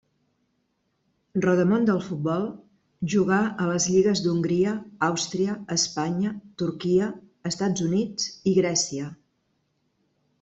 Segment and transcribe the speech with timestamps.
[1.45, 2.45] Rodamón del futbol,
[3.15, 4.73] jugà a les lligues d'Hongria,
[5.09, 6.31] Àustria, Espanya,
[6.63, 7.11] Turquia,
[7.51, 9.11] Estats Units i Grècia.